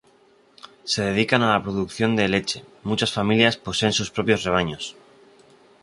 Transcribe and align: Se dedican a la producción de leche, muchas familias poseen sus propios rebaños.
Se 0.83 1.03
dedican 1.03 1.43
a 1.43 1.51
la 1.51 1.61
producción 1.61 2.15
de 2.15 2.27
leche, 2.27 2.63
muchas 2.81 3.13
familias 3.13 3.57
poseen 3.57 3.93
sus 3.93 4.09
propios 4.09 4.41
rebaños. 4.41 4.95